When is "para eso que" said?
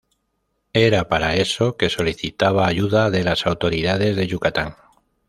1.09-1.91